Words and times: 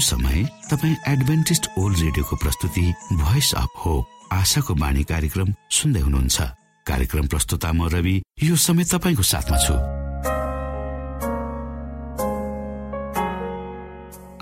समय 0.00 0.44
तपाईँ 0.70 0.96
Adventist 1.08 1.66
world 1.78 1.98
रेडियोको 1.98 2.36
प्रस्तुति 2.36 2.92
भोइस 3.12 3.52
अफ 3.56 3.72
होप 3.84 4.32
आशाको 4.32 4.74
बाणी 4.74 5.02
कार्यक्रम 5.04 5.52
सुन्दै 5.70 6.00
हुनुहुन्छ। 6.00 6.40
कार्यक्रम 6.86 7.26
प्रस्तुता 7.26 7.72
म 7.72 7.88
रवि 7.92 8.16
यो 8.42 8.56
समय 8.56 8.84
तपाईँको 8.84 9.22
साथमा 9.22 9.58
छु। 9.64 9.74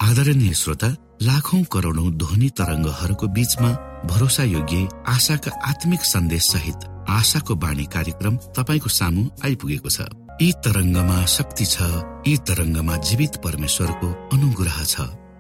आदरणीय 0.07 0.55
श्रोता 0.55 0.89
लाखौं 1.23 1.63
करोडौं 1.73 2.11
ध्वनि 2.21 2.49
तरङ्गहरूको 2.59 3.27
बीचमा 3.37 3.71
भरोसा 4.07 4.45
योग्य 4.45 4.89
आशाका 5.09 5.51
आत्मिक 5.71 6.03
सन्देश 6.05 6.45
सहित 6.53 6.79
आशाको 7.11 7.55
बाणी 7.55 7.85
कार्यक्रम 7.95 8.37
तपाईँको 8.57 8.89
सामु 8.89 9.23
आइपुगेको 9.45 9.91
छ। 9.91 10.09
यी 10.43 10.53
तरङ्गमा 10.65 11.19
शक्ति 11.27 11.67
छ 11.67 11.77
यी 12.29 12.37
तरङ्गमा 12.49 12.97
जीवित 13.09 13.37
परमेश्वरको 13.45 14.09
अनुग्रह 14.37 14.85
छ। 14.85 14.95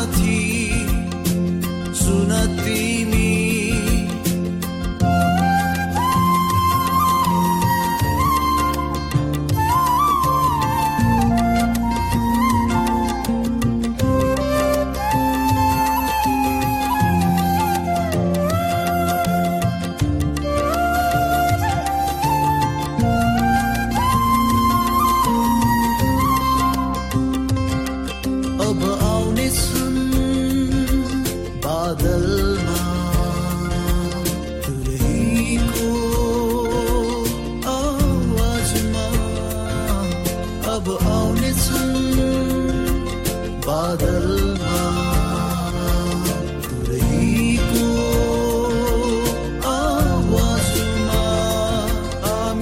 amati 0.00 0.70
su 1.92 2.12
un 2.22 2.30
attimo 2.30 3.09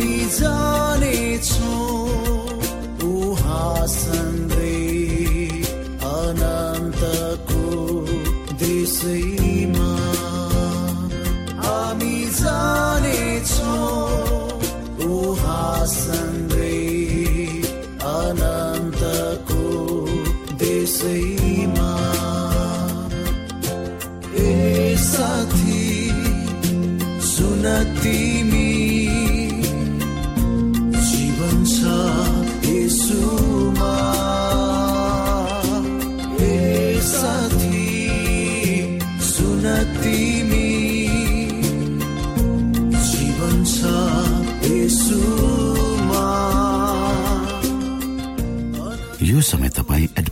यो 0.01 0.68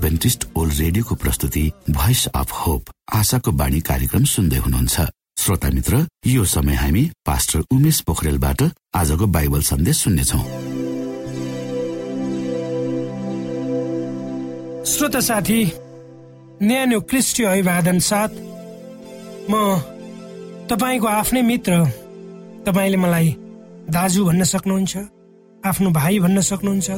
एडभेन्टिस्ट 0.07 0.45
ओल्ड 0.57 0.75
रेडियोको 0.79 1.15
प्रस्तुति 1.19 1.61
भोइस 1.91 2.27
अफ 2.39 2.51
होप 2.57 2.91
आशाको 3.19 3.53
बाणी 3.53 3.81
कार्यक्रम 3.89 4.25
सुन्दै 4.25 4.57
हुनुहुन्छ। 4.57 5.01
श्रोता 5.39 5.71
मित्र 5.75 6.07
यो 6.27 6.45
समय 6.47 6.75
हामी 6.75 7.03
पास्टर 7.27 7.65
उमेश 7.75 8.01
पोखरेलबाट 8.07 8.63
आजको 8.95 9.27
बाइबल 9.37 9.61
सन्देश 9.71 9.97
सुन्नेछौ। 10.05 10.39
श्रोता 14.87 15.21
साथी 15.29 15.61
न्यानो 16.63 17.01
क्रिस्टीय 17.11 17.47
अभिवादन 17.47 17.99
साथ 17.99 18.33
म 19.51 19.55
तपाईँको 20.71 21.07
आफ्नै 21.19 21.43
मित्र 21.43 21.85
तपाईँले 22.67 22.97
मलाई 22.97 23.37
दाजु 23.91 24.25
भन्न 24.25 24.45
सक्नुहुन्छ 24.55 24.95
आफ्नो 25.67 25.91
भाइ 25.99 26.19
भन्न 26.25 26.41
सक्नुहुन्छ 26.51 26.91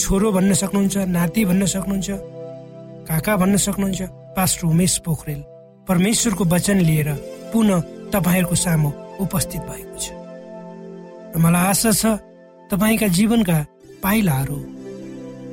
छोरो 0.00 0.32
भन्न 0.32 0.54
सक्नुहुन्छ 0.62 0.96
नाति 1.16 1.44
भन्न 1.44 1.66
सक्नुहुन्छ 1.74 2.32
काका 3.08 3.36
भन्न 3.36 3.56
सक्नुहुन्छ 3.56 4.02
पास्टर 4.36 4.66
उमेश 4.66 4.94
पोखरेल 5.04 5.40
परमेश्वरको 5.88 6.44
वचन 6.44 6.78
लिएर 6.88 7.08
पुनः 7.52 7.80
तपाईँहरूको 8.12 8.56
सामु 8.56 8.90
उपस्थित 9.20 9.62
भएको 9.68 9.98
छ। 10.00 10.06
र 11.34 11.38
मलाई 11.38 11.66
आशा 11.70 11.90
छ 11.92 12.02
तपाईँका 12.70 13.08
जीवनका 13.16 13.58
पाइलाहरू 14.02 14.58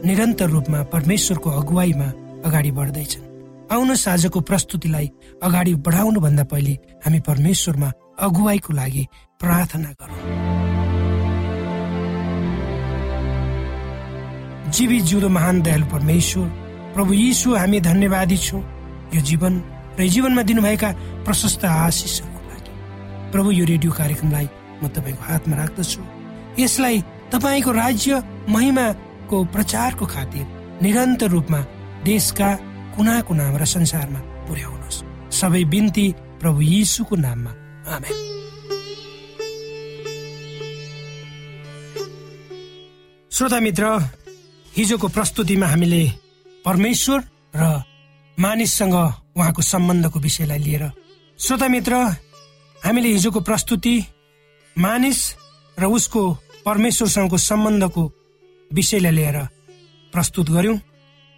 निरन्तर 0.08 0.50
रूपमा 0.50 0.80
परमेश्वरको 0.94 1.50
अगुवाईमा 1.50 2.08
अगाडि 2.48 2.72
बढ्दैछन्। 2.72 3.30
आउनुहोस् 3.72 4.08
आजको 4.08 4.40
प्रस्तुतिलाई 4.50 5.08
अगाडि 5.44 5.74
बढाउनु 5.86 6.20
भन्दा 6.20 6.44
पहिले 6.52 6.74
हामी 7.04 7.20
परमेश्वरमा 7.28 7.90
अगुवाईको 8.26 8.72
लागि 8.74 9.04
प्रार्थना 9.42 9.92
गरौँ। 10.00 10.20
जीवी 14.72 15.00
जिउँदो 15.08 15.30
महान 15.30 15.62
दयालु 15.62 15.86
परमेश्वर 15.92 16.48
प्रभु 16.94 17.14
यीशु 17.14 17.56
हामी 17.56 17.80
धन्यवादी 17.80 18.38
छौँ। 18.38 18.62
यो 19.16 19.22
जीवन 19.22 19.54
र 20.00 20.08
जीवनमा 20.08 20.42
दिनुभएका 20.42 20.90
प्रशस्त 21.26 21.66
आशिषहरूको 21.66 22.42
लागि। 22.50 22.72
प्रभु 23.32 23.52
यो 23.52 23.66
रेडियो 23.66 23.92
कार्यक्रमलाई 23.92 24.48
म 24.84 24.88
तपाईँको 24.88 25.24
हातमा 25.24 25.56
राख्दछु। 25.58 26.02
यसलाई 26.60 27.02
तपाईँको 27.32 27.72
राज्य 27.72 28.24
महिमाको 28.50 29.38
प्रचारको 29.46 30.06
खातिर 30.06 30.46
निरन्तर 30.82 31.30
रूपमा 31.30 31.60
देशका 32.04 32.50
कुना 32.96 33.22
कुनामा 33.22 33.58
र 33.58 33.66
संसारमा 33.66 34.20
पुर्याउनुहोस्। 34.48 35.04
सबै 35.32 35.64
बिन्ती 35.64 36.06
प्रभु 36.42 36.62
यीशुको 36.62 37.16
नाममा। 37.16 37.52
आमेन। 37.88 38.16
श्रोता 43.32 43.60
मित्र 43.60 43.86
हिजोको 44.78 45.08
प्रस्तुतिमा 45.08 45.68
हामीले 45.68 46.21
परमेश्वर 46.66 47.20
र 47.56 47.84
मानिससँग 48.38 48.94
उहाँको 48.94 49.62
सम्बन्धको 49.62 50.20
विषयलाई 50.20 50.60
लिएर। 50.60 50.84
श्रोता 51.40 51.68
मित्र 51.68 51.94
हामीले 52.82 53.10
हिजोको 53.10 53.40
प्रस्तुति 53.40 53.96
मानिस 54.76 55.20
र 55.78 55.86
उसको 55.86 56.22
परमेश्वरसँगको 56.66 57.38
सम्बन्धको 57.38 58.04
विषयलाई 58.72 59.12
लिएर 59.12 59.38
प्रस्तुत 60.14 60.50
गर्यौं 60.50 60.78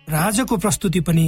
र 0.07 0.13
आजको 0.13 0.57
प्रस्तुति 0.57 0.99
पनि 0.99 1.25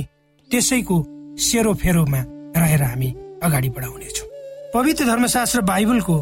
त्यसैको 0.50 0.98
सेरोफेरोमा 1.40 2.22
रहेर 2.58 2.84
हामी 2.84 3.10
अगाडि 3.44 3.70
बढाउनेछौँ। 3.70 4.28
पवित्र 4.74 5.06
धर्मशास्त्र 5.06 5.62
बाइबलको 5.62 6.18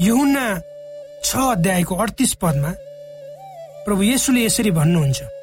युहुन्ना 0.00 0.46
छ 1.24 1.36
अध्यायको 1.36 1.94
अडतिस 1.94 2.34
पदमा 2.42 2.70
प्रभु 3.86 4.02
येसुले 4.02 4.44
यसरी 4.44 4.70
भन्नुहुन्छ 4.70 5.35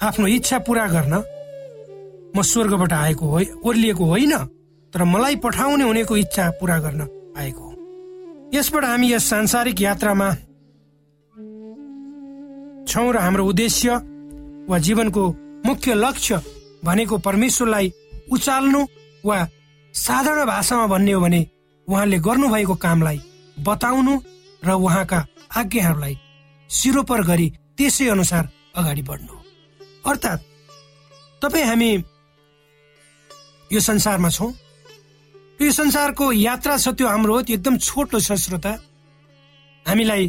आफ्नो 0.00 0.26
इच्छा 0.26 0.58
पूरा 0.58 0.86
गर्न 0.86 1.14
म 2.36 2.42
स्वर्गबाट 2.42 2.92
आएको 2.92 3.26
हो 3.26 3.40
ओर्लिएको 3.64 4.04
होइन 4.04 4.34
तर 4.92 5.04
मलाई 5.04 5.36
पठाउने 5.36 5.84
हुनेको 5.84 6.16
इच्छा 6.16 6.50
पूरा 6.60 6.78
गर्न 6.78 7.00
आएको 7.38 7.62
हो। 7.62 7.72
यसबाट 8.54 8.84
हामी 8.84 9.12
यस 9.12 9.24
सांसारिक 9.30 9.80
यात्रामा 9.80 10.28
छौँ 12.88 13.12
र 13.12 13.16
हाम्रो 13.16 13.44
उद्देश्य 13.46 13.96
वा 14.68 14.78
जीवनको 14.78 15.22
मुख्य 15.66 15.94
लक्ष्य 15.94 16.40
भनेको 16.84 17.18
परमेश्वरलाई 17.18 17.92
उचाल्नु 18.32 18.80
वा 19.24 19.38
साधारण 19.94 20.44
भाषामा 20.46 20.86
भन्ने 20.86 21.12
हो 21.12 21.20
भने 21.20 21.40
उहाँले 21.88 22.18
गर्नुभएको 22.18 22.74
कामलाई 22.74 23.20
बताउनु 23.58 24.14
र 24.64 24.70
उहाँका 24.70 25.26
आज्ञाहरूलाई 25.56 26.18
सिरोपर 26.70 27.22
गरी 27.22 27.48
त्यसै 27.78 28.08
अनुसार 28.08 28.48
अगाडि 28.76 29.02
बढ्नु। 29.02 29.33
अर्थात् 30.06 30.42
तपाईँ 31.42 31.64
हामी 31.64 31.90
यो 33.70 33.80
संसारमा 33.80 34.28
छौँ। 34.30 34.52
यो 35.60 35.70
संसारको 35.72 36.32
यात्रा 36.32 36.76
छ 36.76 36.88
त्यो 36.92 37.08
हाम्रो 37.08 37.40
त्यो 37.42 37.54
एकदम 37.56 37.76
छोटो 37.78 38.20
छ 38.20 38.32
श्रोता। 38.36 38.72
हामीलाई 39.86 40.24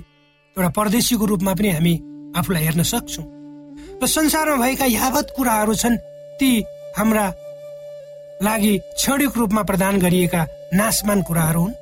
एउटा 0.55 0.69
परदेशीको 0.69 1.25
रूपमा 1.25 1.53
पनि 1.53 1.69
हामी 1.69 1.93
आफूलाई 2.37 2.63
हेर्न 2.63 2.83
सक्छौँ। 2.83 3.25
र 3.99 4.07
संसारमा 4.07 4.55
भएका 4.63 4.85
यावत 4.85 5.27
कुराहरू 5.35 5.73
छन् 5.75 5.97
ती 6.39 6.49
हाम्रा 6.97 7.25
लागि 8.43 8.73
क्षणिक 8.95 9.37
रूपमा 9.37 9.61
प्रदान 9.63 9.99
गरिएका 9.99 10.41
नाशमान 10.73 11.21
कुराहरू 11.27 11.61
हुन्। 11.61 11.73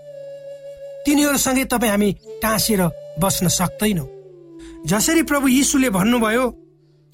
तिनीहरूसँगै 1.05 1.65
तपाईँ 1.65 1.91
हामी 1.91 2.09
टाँसेर 2.41 2.81
बस्न 3.21 3.47
सक्दैनौ। 3.49 4.05
जसरी 4.87 5.23
प्रभु 5.29 5.47
यीशुले 5.47 5.89
भन्नुभयो 5.89 6.45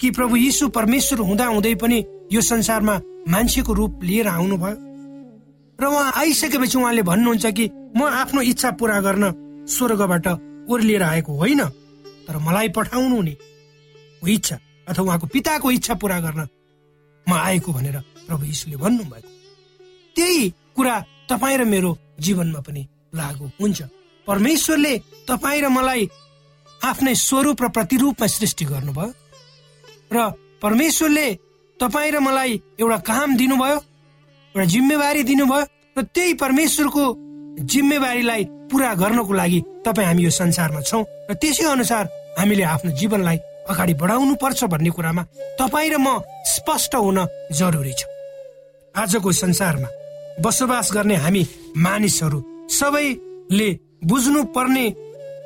कि 0.00 0.10
प्रभु 0.10 0.36
यीशु 0.36 0.68
परमेश्वर 0.68 1.18
हुँदा 1.20 1.46
हुँदै 1.46 1.74
पनि 1.74 2.04
यो 2.32 2.40
संसारमा 2.40 2.94
मान्छेको 3.28 3.72
रूप 3.72 4.02
लिएर 4.02 4.28
आउनुभयो। 4.28 4.76
र 5.78 5.84
उहाँ 5.86 6.12
आइसकेपछि 6.16 6.78
उहाँले 6.78 7.02
भन्नुहुन्छ 7.02 7.46
कि 7.56 7.64
म 7.96 8.04
आफ्नो 8.04 8.40
इच्छा 8.42 8.70
पूरा 8.80 9.00
गर्न 9.00 9.24
स्वर्गबाट 9.68 10.26
ओर्लिएर 10.70 11.02
आएको 11.02 11.32
होइन 11.36 11.62
तर 12.26 12.36
मलाई 12.38 12.68
पठाउनु 12.76 13.16
हुने 13.16 13.36
इच्छा 14.22 14.56
अथवा 14.88 15.04
उहाँको 15.04 15.26
पिताको 15.26 15.70
इच्छा 15.70 15.94
पूरा 15.94 16.18
गर्न 16.20 16.48
म 17.26 17.32
आएको 17.32 17.72
भनेर 17.72 17.96
प्रभु 18.26 18.44
यीशुले 18.44 18.76
भन्नुभएको। 18.76 19.28
त्यही 20.16 20.48
कुरा 20.76 20.96
तपाईँ 21.28 21.58
र 21.58 21.64
मेरो 21.64 21.90
जीवनमा 22.20 22.60
पनि 22.60 22.82
लागु 23.14 23.50
हुन्छ। 23.60 23.82
परमेश्वरले 24.26 24.98
तपाईँ 25.28 25.60
र 25.60 25.68
मलाई 25.68 26.08
आफ्नै 26.84 27.14
स्वरूप 27.14 27.62
र 27.62 27.68
प्रतिरूपमा 27.68 28.26
सृष्टि 28.26 28.64
गर्नुभयो। 28.64 29.12
र 30.12 30.30
परमेश्वरले 30.62 31.26
तपाईँ 31.80 32.10
र 32.12 32.18
मलाई 32.20 32.52
एउटा 32.80 32.98
काम 33.10 33.36
दिनुभयो 33.36 33.76
एउटा 34.54 34.64
जिम्मेवारी 34.64 35.22
दिनुभयो 35.30 35.64
र 35.98 36.02
त्यही 36.14 36.34
परमेश्वरको 36.42 37.04
जिम्मेवारीलाई 37.72 38.44
पुरा 38.70 38.94
गर्नको 38.94 39.32
लागि 39.32 39.60
तपाईँ 39.86 40.06
हामी 40.06 40.22
यो 40.24 40.30
संसारमा 40.30 40.80
छौँ 40.80 41.04
र 41.30 41.34
त्यसै 41.34 41.64
अनुसार 41.64 42.04
हामीले 42.38 42.62
आफ्नो 42.74 42.90
जीवनलाई 43.00 43.38
अगाडि 43.70 43.94
बढाउनु 43.94 44.34
पर्छ 44.42 44.64
भन्ने 44.72 44.90
कुरामा 44.90 45.22
तपाईँ 45.58 45.90
र 45.90 45.96
म 45.98 46.18
स्पष्ट 46.54 46.94
हुन 46.94 47.18
जरुरी 47.52 47.92
छ। 47.92 48.02
आजको 48.94 49.32
संसारमा 49.32 49.88
बसोबास 50.42 50.90
गर्ने 50.92 51.16
हामी 51.24 51.42
मानिसहरू 51.76 52.38
सबैले 52.68 53.68
बुझ्नु 54.04 54.42
पर्ने 54.54 54.84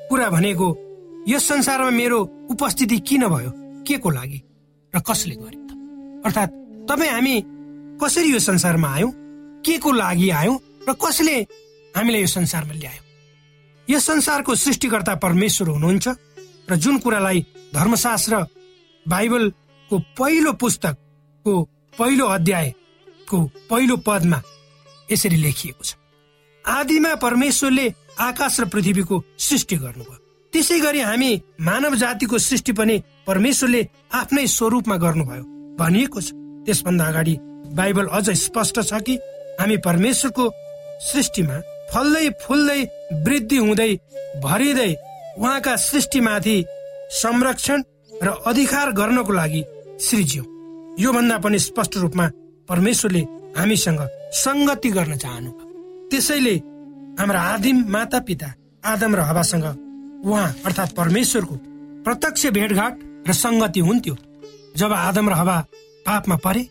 कुरा 0.08 0.28
भनेको 0.30 0.68
यस 1.28 1.48
संसारमा 1.48 1.90
मेरो 1.90 2.18
उपस्थिति 2.50 2.98
किन 3.08 3.26
भयो? 3.28 3.50
के 3.86 3.96
को 3.98 4.10
लागि? 4.10 4.40
र 4.94 5.00
कसले 5.00 5.34
गर्यो 5.34 5.60
त? 5.66 5.70
अर्थात् 6.26 6.52
तपाईँ 6.88 7.10
हामी 7.10 7.34
कसरी 8.02 8.32
यो 8.32 8.38
संसारमा 8.38 8.88
आयौँ? 8.88 9.12
के 9.64 9.78
को 9.78 9.92
लागि 9.92 10.30
आयौँ? 10.30 10.58
र 10.88 10.92
कसले 10.94 11.36
हामीलाई 11.96 12.20
यो 12.20 12.26
संसारमा 12.26 12.74
ल्यायो? 12.74 13.02
यस 13.88 14.06
संसारको 14.06 14.54
सृष्टिकर्ता 14.54 15.14
परमेश्वर 15.20 15.68
हुनुहुन्छ 15.68 16.06
र 16.70 16.76
जुन 16.76 16.98
कुरालाई 16.98 17.40
धर्मशास्त्र 17.74 18.34
बाइबलको 19.06 19.98
पहिलो 20.18 20.52
पुस्तकको 20.52 21.52
पहिलो 21.98 22.26
अध्यायको 22.26 23.38
पहिलो 23.70 23.96
पदमा 24.06 24.38
यसरी 25.12 25.36
लेखिएको 25.36 25.84
छ। 25.84 25.94
आदिमा 26.64 27.14
परमेश्वरले 27.20 27.86
आकाश 28.20 28.60
र 28.60 28.64
पृथ्वीको 28.72 29.16
सृष्टि 29.38 29.76
गर्नुभयो। 29.76 30.18
त्यसै 30.52 30.78
गरी 30.80 31.00
हामी 31.00 31.30
मानव 31.60 31.94
जातिको 31.94 32.38
सृष्टि 32.38 32.72
पनि 32.72 32.96
परमेश्वरले 33.26 33.82
आफ्नै 34.14 34.46
स्वरूपमा 34.48 34.96
गर्नुभयो। 35.04 35.44
भनिएको 35.78 36.20
छ 36.20 36.28
त्यसभन्दा 36.66 37.04
अगाडि 37.06 37.36
बाइबल 37.78 38.06
अझ 38.18 38.26
स्पष्ट 38.38 38.80
छ 38.82 39.00
कि 39.06 39.14
हामी 39.60 39.76
परमेश्वरको 39.86 40.44
सृष्टिमा 41.02 41.56
फल्दै 41.92 42.28
फुल्दै 42.42 42.80
वृद्धि 43.24 43.56
हुँदै 43.58 43.90
भरिँदै 44.42 44.92
उहाँका 45.38 45.76
सृष्टिमाथि 45.80 46.56
संरक्षण 47.14 47.82
र 48.22 48.34
अधिकार 48.46 48.90
गर्नको 48.92 49.32
लागि 49.32 49.62
सृज्यौँ 50.00 50.46
योभन्दा 50.98 51.38
पनि 51.38 51.58
स्पष्ट 51.60 51.96
रूपमा 51.96 52.26
परमेश्वरले 52.68 53.22
हामीसँग 53.56 54.00
सङ्गति 54.34 54.90
गर्न 54.90 55.16
चाहनु 55.16 55.50
त्यसैले 56.10 56.54
हाम्रा 57.18 57.40
आदिम 57.48 57.84
माता 57.88 58.18
पिता 58.28 58.52
आदम 58.84 59.14
र 59.16 59.20
हवासँग 59.22 59.66
उहाँ 60.24 60.48
अर्थात् 60.66 60.96
परमेश्वरको 60.96 61.56
प्रत्यक्ष 62.04 62.46
भेटघाट 62.52 63.02
र 63.28 63.32
सङ्गति 63.34 63.80
हुन्थ्यो। 63.80 64.16
जब 64.76 64.92
आदम 64.92 65.28
र 65.30 65.32
हवा 65.32 65.58
पापमा 66.06 66.36
परे 66.36 66.62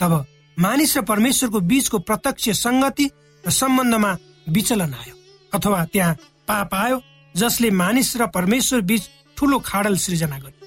तब 0.00 0.12
मानिस 0.56 0.96
र 0.96 1.02
परमेश्वरको 1.02 1.60
बीचको 1.60 1.98
प्रत्यक्ष 2.00 2.48
सङ्गति 2.60 3.10
र 3.44 3.50
सम्बन्धमा 3.50 4.16
विचलन 4.48 4.94
आयो। 4.94 5.14
अथवा 5.52 5.84
त्यहाँ 5.92 6.14
पाप 6.48 6.74
आयो 6.74 7.00
जसले 7.34 7.70
मानिस 7.70 8.16
र 8.16 8.26
परमेश्वर 8.26 8.80
बीच 8.80 9.02
ठुलो 9.36 9.58
खाडल 9.60 9.96
सृजना 9.96 10.38
गर्यो। 10.38 10.66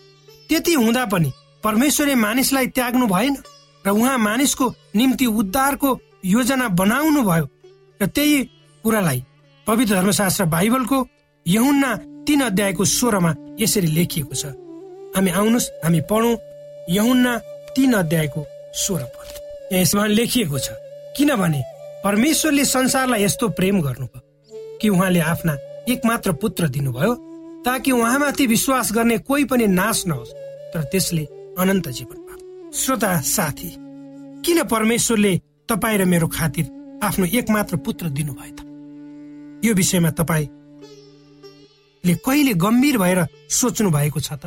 त्यति 0.49 0.73
हुँदा 0.73 1.05
पनि 1.05 1.31
परमेश्वरले 1.63 2.15
मानिसलाई 2.15 2.67
त्याग्नु 2.67 3.07
भएन 3.07 3.35
र 3.85 3.89
उहाँ 3.89 4.17
मानिसको 4.17 4.73
निम्ति 4.95 5.25
उद्धारको 5.25 5.89
योजना 6.25 6.67
बनाउनु 6.69 7.21
भयो 7.23 7.45
र 7.99 8.05
त्यही 8.05 8.43
कुरालाई 8.83 9.23
पवित्र 9.67 9.95
धर्मशास्त्र 9.95 10.45
बाइबलको 10.45 11.07
यहुन्ना 11.45 11.95
तीन 12.27 12.41
अध्यायको 12.41 12.85
स्वरमा 12.85 13.33
यसरी 13.59 13.87
लेखिएको 13.87 14.35
छ। 14.35 14.45
हामी 15.15 15.29
आउनुहोस् 15.31 15.71
हामी 15.83 16.01
पढौँ। 16.09 16.35
यहुन्ना 16.89 17.33
तीन 17.75 17.93
अध्यायको 17.93 18.41
स्वर 18.75 19.03
पद। 19.13 19.27
यसमा 19.73 20.05
लेखिएको 20.07 20.57
छ 20.59 20.67
किनभने 21.17 21.61
परमेश्वरले 22.03 22.65
संसारलाई 22.65 23.23
यस्तो 23.23 23.45
प्रेम 23.57 23.81
गर्नुभयो 23.81 24.21
कि 24.81 24.87
उहाँले 24.89 25.19
आफ्ना 25.19 25.53
एक 25.89 25.99
मात्र 26.05 26.31
पुत्र 26.41 26.67
दिनुभयो 26.67 27.13
ताकि 27.65 27.91
उहाँमाथि 27.91 28.45
विश्वास 28.47 28.87
गर्ने 28.93 29.17
कोही 29.17 29.43
पनि 29.45 29.65
नाश 29.67 30.05
नहोस् 30.07 30.33
तर 30.73 30.81
त्यसले 30.91 31.23
अनन्त 31.59 31.85
जीवन 31.89 32.19
पाओ 32.27 32.39
श्रोता 32.71 33.09
साथी 33.21 33.69
किन 34.45 34.57
परमेश्वरले 34.63 35.33
तपाईँ 35.69 35.97
र 35.97 36.05
मेरो 36.05 36.27
खातिर 36.27 36.65
आफ्नो 37.03 37.25
एकमात्र 37.25 37.75
पुत्र 37.77 38.05
दिनुभयो 38.09 38.53
त? 38.55 38.59
यो 39.65 39.71
विषयमा 39.73 40.11
तपाईँले 40.19 42.13
कहिले 42.25 42.53
गम्भीर 42.53 42.97
भएर 42.97 43.19
सोच्नु 43.49 43.89
भएको 43.91 44.19
छ 44.19 44.33
त? 44.33 44.43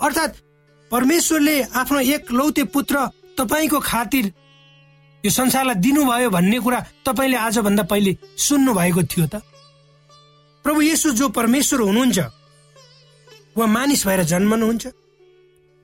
अर्थात् 0.00 0.34
परमेश्वरले 0.90 1.56
आफ्नो 1.74 2.00
एक 2.14 2.32
लौते 2.32 2.64
पुत्र 2.74 2.96
तपाईँको 3.38 3.78
खातिर 3.80 4.24
यो 5.24 5.30
संसारलाई 5.30 5.74
दिनुभयो 5.82 6.30
भन्ने 6.30 6.58
कुरा 6.60 6.80
तपाईँले 7.06 7.36
आजभन्दा 7.36 7.82
पहिले 7.90 8.16
सुन्नु 8.38 8.74
भएको 8.74 9.02
थियो 9.02 9.26
त। 9.26 9.42
प्रभु 10.64 10.80
येसु 10.82 11.10
जो 11.18 11.28
परमेश्वर 11.28 11.80
हुनुहुन्छ 11.80 12.18
उहाँ 13.56 13.68
मानिस 13.68 14.06
भएर 14.06 14.22
जन्मनुहुन्छ। 14.32 14.86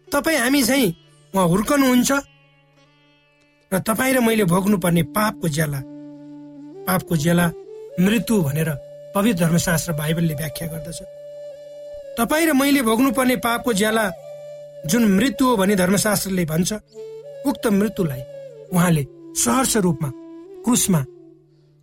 तपाईँ 0.09 0.39
हामी 0.39 0.63
चाहिँ 0.63 0.89
उहाँ 1.35 1.47
हुर्कनुहुन्छ 1.49 2.11
र 3.73 3.79
तपाईँ 3.81 4.13
र 4.15 4.21
मैले 4.21 4.45
भोग्नुपर्ने 4.45 5.03
पापको 5.17 5.49
ज्याला 5.49 5.81
पापको 6.87 7.17
ज्याला 7.17 7.47
मृत्यु 8.01 8.43
भनेर 8.43 8.69
पवित्र 9.15 9.45
धर्मशास्त्र 9.45 9.93
बाइबलले 9.93 10.35
व्याख्या 10.35 10.69
गर्दछ। 10.69 10.99
तपाईँ 12.19 12.47
र 12.47 12.53
मैले 12.53 12.83
भोग्नुपर्ने 12.83 13.37
पापको 13.41 13.73
ज्याला 13.73 14.05
जुन 14.87 15.05
मृत्यु 15.17 15.47
हो 15.49 15.57
भने 15.57 15.75
धर्मशास्त्रले 15.77 16.45
भन्छ 16.45 16.73
उक्त 17.47 17.67
मृत्युलाई 17.73 18.23
उहाँले 18.73 19.05
सहर्ष 19.43 19.77
रूपमा 19.85 20.11
क्रुसमा 20.65 21.01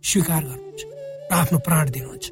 स्वीकार 0.04 0.42
गर्नुहुन्छ 0.44 0.82
र 1.30 1.34
आफ्नो 1.34 1.58
प्राण 1.66 1.90
दिनुहुन्छ। 1.90 2.30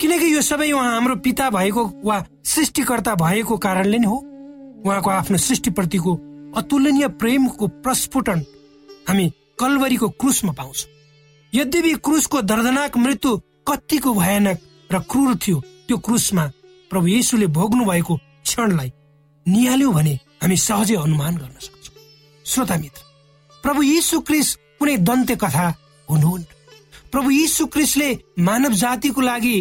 किनकि 0.00 0.34
यो 0.34 0.40
सबै 0.42 0.70
उहाँ 0.72 0.92
हाम्रो 0.92 1.16
पिता 1.24 1.50
भएको 1.50 1.82
वा 2.04 2.16
सृष्टिकर्ता 2.44 3.14
भएको 3.14 3.56
कारणले 3.58 3.98
नै 3.98 4.08
हो। 4.08 4.18
उहाँको 4.84 5.10
आफ्नो 5.10 5.38
सृष्टिप्रतिको 5.38 6.12
अतुलनीय 6.58 7.08
प्रेमको 7.20 7.66
प्रस्फुटन 7.84 8.38
हामी 9.08 9.26
कलवरीको 9.60 10.08
क्रुसमा 10.20 10.52
पाउँछौँ। 10.52 10.90
यद्यपि 11.52 11.92
क्रुसको 12.04 12.42
दर्दनाक 12.42 12.96
मृत्यु 12.96 13.30
कतिको 13.68 14.14
भयानक 14.14 14.58
र 14.92 14.98
क्रूर 15.10 15.34
थियो 15.36 15.60
त्यो 15.86 15.96
क्रुसमा 15.98 16.44
प्रभु 16.94 17.06
येसुले 17.06 17.46
भोग्नु 17.50 17.84
भएको 17.84 18.16
क्षणलाई 18.46 18.90
निहाल्यौँ 19.46 19.92
भने 19.94 20.14
हामी 20.42 20.56
सहजै 20.56 20.96
अनुमान 20.96 21.36
गर्न 21.36 21.56
सक्छौँ। 21.58 21.94
श्रोता 22.46 22.76
मित्र 22.78 23.00
प्रभु 23.64 23.82
यीशु 23.82 24.20
क्रिस 24.20 24.48
कुनै 24.78 24.96
दन्त्य 25.08 25.36
कथा 25.36 25.66
हुनुहुन् 26.08 26.44
प्रभु 27.12 27.30
यीशु 27.30 27.66
क्रिसले 27.66 28.08
मानव 28.38 28.72
जातिको 28.78 29.20
लागि 29.20 29.56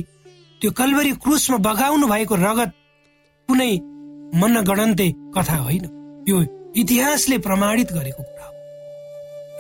त्यो 0.62 0.72
कलवरी 0.78 1.12
क्रुसमा 1.24 1.58
बगाउनु 1.58 2.08
भएको 2.08 2.36
रगत 2.36 2.72
कुनै 3.50 3.72
मनगणन्ते 4.42 5.08
कथा 5.36 5.58
होइन। 5.58 5.86
यो 6.30 6.38
इतिहासले 6.82 7.38
प्रमाणित 7.38 7.92
गरेको 7.94 8.24
कुरा 8.24 8.46
हो। 8.46 8.54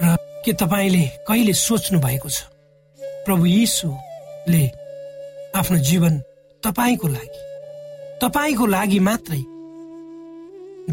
र 0.03 0.15
के 0.45 0.53
तपाईँले 0.61 1.05
कहिले 1.27 1.53
सोच्नु 1.53 1.99
भएको 1.99 2.29
छ? 2.29 2.37
प्रभु 3.25 3.45
यीशुले 3.45 4.63
आफ्नो 5.55 5.77
जीवन 5.89 6.13
तपाईँको 6.63 7.07
लागि 7.07 7.41
तपाईँको 8.23 8.65
लागि 8.65 8.99
मात्रै 8.99 9.43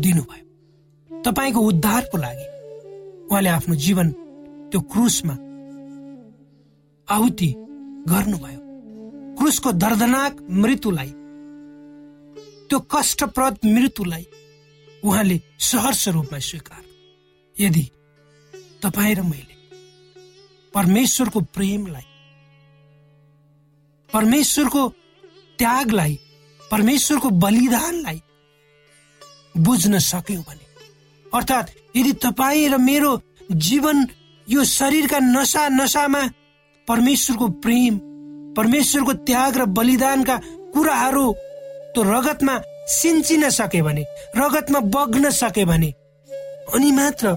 दिनुभयो 0.03 1.23
तपाईँको 1.23 1.61
उद्धारको 1.61 2.17
लागि 2.19 2.47
उहाँले 3.31 3.49
आफ्नो 3.49 3.75
जीवन 3.75 4.09
त्यो 4.71 4.81
क्रुसमा 4.93 5.35
आहुति 7.09 7.51
गर्नुभयो। 8.11 8.61
क्रुसको 9.39 9.73
दर्दनाक 9.73 10.41
मृत्युलाई 10.63 11.13
त्यो 12.69 12.79
कष्टप्रद 12.93 13.59
मृत्युलाई 13.65 14.27
उहाँले 15.05 15.37
सहर्ष 15.59 16.09
रूपमा 16.09 16.39
स्वीकार। 16.39 16.83
यदि 17.57 17.85
तपाईँ 18.83 19.15
र 19.15 19.23
मैले 19.23 19.55
परमेश्वरको 20.75 21.41
प्रेमलाई 21.55 22.09
परमेश्वरको 24.11 24.83
त्यागलाई 25.59 26.19
परमेश्वरको 26.71 27.31
बलिदानलाई 27.45 28.21
बुझ्न 29.59 29.99
सक्यौँ 29.99 30.43
भने। 30.49 30.65
अर्थात् 31.27 31.71
यदि 31.97 32.13
तपाईँ 32.25 32.69
र 32.69 32.77
मेरो 32.79 33.13
जीवन 33.67 34.07
यो 34.49 34.65
शरीरका 34.65 35.19
नसा 35.19 35.69
नसामा 35.69 36.23
परमेश्वरको 36.89 37.49
प्रेम 37.65 37.99
परमेश्वरको 38.57 39.13
त्याग 39.27 39.57
र 39.59 39.65
बलिदानका 39.79 40.37
कुराहरू 40.75 41.27
त्यो 41.95 42.03
रगतमा 42.03 42.55
सिन्चिन 42.97 43.49
सके 43.51 43.83
भने 43.83 44.05
रगतमा 44.37 44.81
बग्न 44.95 45.31
सके 45.31 45.65
भने 45.65 45.91
अनि 46.75 46.91
मात्र 46.93 47.35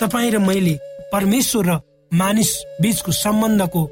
तपाईँ 0.00 0.30
र 0.30 0.38
मैले 0.38 0.78
परमेश्वर 1.12 1.66
र 1.66 1.80
मानिस 2.12 2.52
बीचको 2.82 3.12
सम्बन्धको 3.12 3.82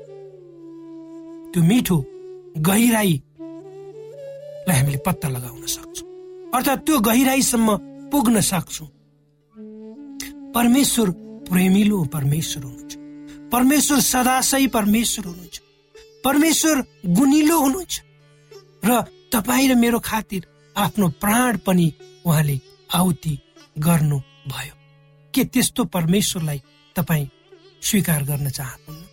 त्यो 1.52 1.62
मिठो 1.62 1.96
गहिराईलाई 2.68 3.22
हामीले 4.74 4.98
पत्ता 5.06 5.28
लगाउन 5.28 5.66
सक्छौँ। 5.66 6.06
अर्थात् 6.54 6.84
त्यो 6.86 6.98
गहिराईसम्म 6.98 7.76
पुग्न 8.10 8.40
सक्छौँ। 8.40 8.88
परमेश्वर 10.54 11.10
प्रेमिलो 11.50 12.04
परमेश्वर 12.04 12.64
हुनुहुन्छ। 12.64 12.96
परमेश्वर 13.52 14.00
सदाशै 14.00 14.66
परमेश्वर 14.66 15.24
हुनुहुन्छ। 15.26 15.60
परमेश्वर 16.24 16.76
गुनिलो 17.06 17.58
हुनुहुन्छ। 17.60 17.94
र 18.84 19.02
तपाईँ 19.32 19.68
र 19.68 19.74
मेरो 19.74 19.98
खातिर 20.00 20.42
आफ्नो 20.76 21.08
प्राण 21.08 21.56
पनि 21.66 21.92
उहाँले 22.26 22.60
आहुति 22.94 23.38
गर्नु 23.78 24.18
भयो 24.48 24.74
के 25.34 25.44
त्यस्तो 25.44 25.84
परमेश्वरलाई 25.84 26.62
तपाईँ 26.96 27.26
स्वीकार 27.82 28.22
गर्न 28.24 28.48
चाहनुहुन्न? 28.50 29.04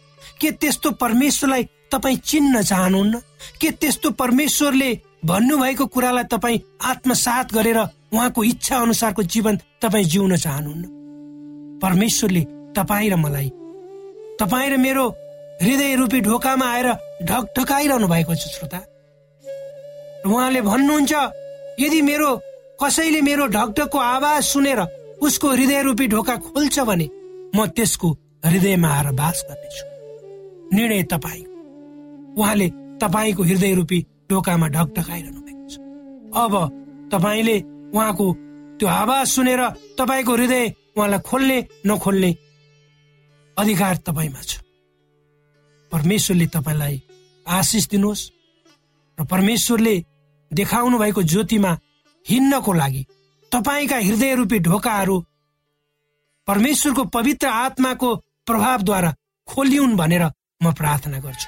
के 0.42 0.52
त्यस्तो 0.52 0.92
परमेश्वरलाई 0.92 1.64
तपाईँ 1.92 2.18
चिन्न 2.18 2.62
चाहनुहुन्न? 2.62 3.22
के 3.62 3.72
त्यस्तो 3.72 4.12
परमेश्वरले 4.12 4.92
भन्नुभएको 5.26 5.86
कुरालाई 5.88 6.24
तपाईँ 6.32 6.60
आत्मसात 6.84 7.54
गरेर 7.54 7.78
उहाँको 8.14 8.44
इच्छा 8.44 8.78
अनुसारको 8.78 9.24
जीवन 9.24 9.56
तपाईँ 9.82 10.06
जिउन 10.06 10.36
चाहनुहुन्न। 10.36 11.80
परमेश्वरले 11.80 12.42
तपाईँ 12.76 13.10
र 13.10 13.16
मलाई 13.16 13.50
तपाईँ 14.40 14.70
र 14.70 14.78
मेरो 14.78 15.06
हृदय 15.62 15.96
रूपी 15.96 16.20
ढोकामा 16.22 16.66
आएर 16.66 16.88
ढक 17.24 17.44
ढकाइरहनु 17.60 18.08
भएको 18.08 18.36
छ 18.36 18.44
श्रोता। 18.52 18.80
उहाँले 20.28 20.62
भन्नुहुन्छ 20.62 21.14
यदि 21.80 22.02
मेरो 22.02 22.30
कसैले 22.84 23.22
मेरो 23.22 23.48
ढकढकको 23.48 23.98
आवाज 23.98 24.44
सुनेर 24.44 24.80
उसको 25.24 25.50
हृदय 25.50 25.82
रूपी 25.84 26.08
ढोका 26.08 26.36
खोल्छ 26.36 26.80
भने 26.80 27.08
म 27.56 27.66
त्यसको 27.76 28.10
हृदयमा 28.46 28.90
आएर 28.90 29.12
बास 29.16 29.46
गर्नेछु। 29.50 29.84
निर्णय 30.76 31.04
तपाईँ। 31.12 31.44
उहाँले 32.38 32.68
तपाईँको 33.02 33.44
हृदय 33.44 33.74
रूपी 33.76 34.06
ढोकामा 34.30 34.68
ढकढकाइरहनु 34.68 35.42
भएको 35.42 35.68
छ। 35.70 35.76
अब 36.34 36.54
तपाईँले 37.12 37.58
उहाँको 37.94 38.26
त्यो 38.80 38.88
आवाज 38.90 39.28
सुनेर 39.28 39.62
तपाईँको 40.00 40.34
हृदय 40.34 40.66
उहाँलाई 40.98 41.20
खोल्ने 41.20 41.58
नखोल्ने 41.86 42.32
अधिकार 43.58 43.96
तपाईँमा 44.08 44.42
छ। 44.42 44.62
परमेश्वरले 45.92 46.48
तपाईँलाई 46.48 47.02
आशिष 47.46 47.88
दिनुहोस् 47.90 48.30
र 49.18 49.24
परमेश्वरले 49.26 49.96
देखाउनु 50.52 50.98
भएको 50.98 51.24
ज्योतिमा 51.24 51.72
हिँड्नको 52.26 52.74
लागि 52.74 53.06
तपाईँका 53.52 53.98
हृदय 53.98 54.36
रूपी 54.36 54.60
ढोकाहरू 54.60 55.20
परमेश्वरको 56.48 57.04
पवित्र 57.14 57.48
आत्माको 57.48 58.16
प्रभावद्वारा 58.48 59.14
खोलिउन् 59.48 59.96
भनेर 59.98 60.24
म 60.64 60.72
प्रार्थना 60.74 61.20
गर्छु। 61.20 61.48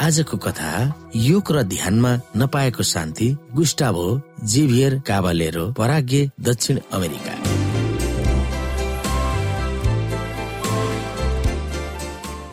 आजको 0.00 0.36
कथा 0.36 0.70
योग 1.16 1.52
र 1.52 1.62
ध्यानमा 1.62 2.10
नपाएको 2.36 2.82
शान्ति 2.82 3.36
गुस्टाभो 3.54 4.06
जेभियर 4.44 4.98
काबालेरो 5.06 5.72
पराग्य 5.72 6.30
दक्षिण 6.40 6.78
अमेरिका। 6.92 7.34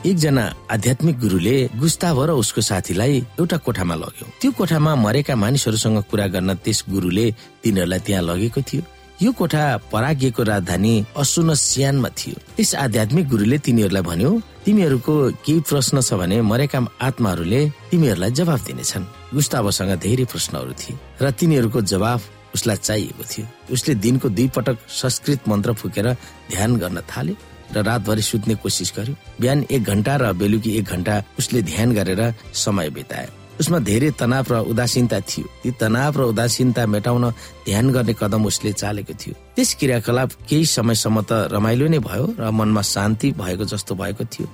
एकजना 0.06 0.44
आध्यात्मिक 0.72 1.20
गुरुले 1.20 1.70
गुस्ताभ 1.76 2.20
र 2.20 2.32
उसको 2.32 2.62
साथीलाई 2.62 3.18
एउटा 3.40 3.58
कोठामा 3.58 3.96
लग्यो। 3.96 4.28
त्यो 4.42 4.52
कोठामा 4.52 4.96
मरेका 4.96 5.36
मानिसहरूसँग 5.36 6.04
कुरा 6.12 6.28
गर्न 6.28 6.56
त्यस 6.56 6.84
गुरुले 6.90 7.32
तिनीहरूलाई 7.64 8.00
त्यहाँ 8.00 8.24
लगेको 8.24 8.62
थियो। 8.62 8.84
यो 9.22 9.32
कोठा 9.36 9.64
परागिएको 9.92 10.44
राजधानी 10.44 10.94
असुन 11.20 11.54
सियानमा 11.54 12.10
थियो। 12.10 12.36
त्यस 12.56 12.72
आध्यात्मिक 12.76 13.26
गुरुले 13.28 13.58
तिनीहरूलाई 13.60 14.04
भन्यो 14.08 14.32
तिमीहरूको 14.64 15.14
केही 15.44 15.60
प्रश्न 15.68 16.00
छ 16.00 16.16
भने 16.16 16.40
मरेका 16.42 16.80
आत्माहरूले 17.04 17.62
तिमीहरूलाई 17.92 18.32
जवाब 18.32 18.60
दिनेछन्। 18.64 19.04
गुस्तावसँग 19.36 19.92
धेरै 20.00 20.24
प्रश्नहरू 20.24 20.72
थिए 20.72 20.96
र 21.20 21.32
तिनीहरूको 21.36 21.80
जवाब 21.84 22.20
उसलाई 22.56 22.78
चाहिएको 22.80 23.24
थियो। 23.32 23.46
उसले 23.76 23.94
दिनको 24.00 24.28
दुई 24.32 24.48
पटक 24.56 24.78
संस्कृत 24.88 25.48
मन्त्र 25.52 25.74
फुकेर 25.76 26.08
ध्यान 26.52 26.78
गर्न 26.80 26.98
थाल्यो 27.12 27.36
र 27.76 27.84
रातभरि 27.84 28.22
सुत्ने 28.24 28.56
कोसिस 28.56 28.94
गर्यो। 28.98 29.16
बिहान 29.36 29.66
एक 29.68 29.84
घन्टा 29.84 30.16
र 30.16 30.32
बेलुकी 30.34 30.72
एक 30.80 30.96
घन्टा 30.96 31.24
उसले 31.40 31.62
ध्यान 31.68 31.92
गरेर 31.94 32.22
समय 32.56 32.90
बितायो। 32.96 33.39
उसमा 33.60 33.80
धेरै 33.80 34.12
तनाव 34.20 34.46
र 34.52 34.56
उदासीनता 34.72 35.20
थियो। 35.20 35.46
ती 35.64 35.70
तनाव 35.72 36.14
र 36.18 36.22
उदासीनता 36.32 36.86
मेटाउन 36.86 37.26
ध्यान 37.68 37.86
गर्ने 37.92 38.14
कदम 38.16 38.46
उसले 38.46 38.72
चालेको 38.72 39.14
थियो। 39.14 39.34
त्यस 39.56 39.70
क्रियाकलाप 39.80 40.30
केही 40.50 40.66
समयसम्म 40.66 41.18
त 41.22 41.32
रमाइलो 41.52 41.88
नै 41.88 42.00
भयो 42.00 42.26
र 42.40 42.52
मनमा 42.52 42.82
शान्ति 42.82 43.32
भएको 43.36 43.64
जस्तो 43.68 43.96
भएको 43.96 44.24
थियो। 44.26 44.48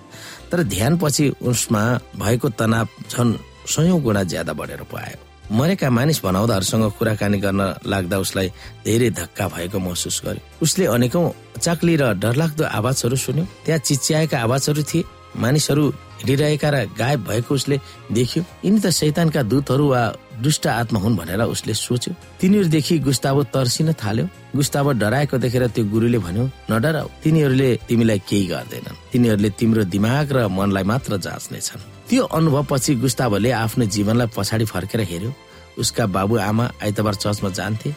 तर 0.50 0.64
ध्यान 0.64 0.98
पछि 0.98 1.26
उसमा 1.42 1.82
भएको 2.18 2.50
तनाव 2.60 2.88
झन 3.10 3.28
सयौं 3.68 4.02
गुणा 4.02 4.24
ज्यादा 4.24 4.54
बढेर 4.54 4.82
आयो 4.98 5.20
मरेका 5.52 5.90
मानिस 5.90 6.26
भनाउँदाहरूसँग 6.26 6.86
कुराकानी 6.98 7.38
गर्न 7.38 7.62
लाग्दा 7.86 8.18
उसलाई 8.18 8.50
धेरै 8.86 9.10
धक्का 9.10 9.46
भएको 9.48 9.78
महसुस 9.80 10.22
गर्यो। 10.26 10.42
उसले 10.62 10.86
अनेकौं 10.86 11.30
चाक्ली 11.62 11.96
र 12.02 12.04
डरलाग्दो 12.18 12.64
आवाजहरू 12.66 13.16
सुन्यो। 13.16 13.46
त्यहाँ 13.66 13.80
चिच्याएका 13.86 14.38
आवाजहरू 14.42 14.82
थिए। 14.90 15.04
मानिसहरू 15.38 15.84
हिँडिरहेका 16.26 16.70
र 16.70 16.78
गायब 16.98 17.24
भएको 17.30 17.54
उसले 17.54 17.78
देख्यो 18.10 18.42
यिनी 18.66 18.80
त 18.82 18.90
शैतानका 18.90 19.42
दूतहरू 19.46 19.86
वा 19.86 20.02
दुष्ट 20.42 20.68
आत्मा 20.68 21.00
हुन् 21.00 21.16
भनेर 21.16 21.42
उसले 21.46 21.74
सोच्यो। 21.78 22.14
तिनीहरूदेखि 22.42 22.98
गुस्ताबो 23.06 23.42
तर्सिन 23.54 23.94
थाल्यो। 23.94 24.26
गुस्ताबो 24.58 24.92
डराएको 24.98 25.38
देखेर 25.38 25.68
त्यो 25.70 25.86
गुरुले 25.86 26.18
भन्यो 26.18 26.44
नडराउ 26.72 27.08
तिनीहरूले 27.24 27.70
तिमीलाई 27.88 28.20
केही 28.26 28.46
गर्दैनन्। 28.50 28.98
तिनीहरूले 29.14 29.50
तिम्रो 29.54 29.84
दिमाग 29.86 30.26
र 30.34 30.38
मनलाई 30.50 30.84
मात्र 30.84 31.18
जाँच्नेछन्। 31.22 32.10
त्यो 32.10 32.24
अनुभव 32.26 32.64
पछि 32.74 32.96
गुस्ताबोले 33.06 33.52
आफ्नो 33.54 33.86
जीवनलाई 33.86 34.28
पछाडि 34.34 34.66
फर्केर 34.66 35.02
हेर्यो 35.06 35.32
उसका 35.78 36.06
बाबु 36.10 36.36
आमा 36.42 36.66
आइतबार 36.84 37.16
चर्चमा 37.22 37.50
जान्थे। 37.54 37.90